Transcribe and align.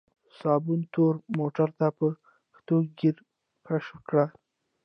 سباوون 0.37 0.81
تور 0.93 1.13
موټر 1.37 1.69
ته 1.79 1.87
په 1.97 2.07
کتو 2.53 2.75
ږيرې 2.99 3.23
کش 3.67 3.85
کړ. 4.07 4.17